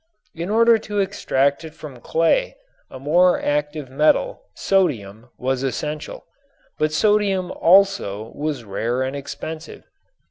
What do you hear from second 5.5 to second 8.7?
essential. But sodium also was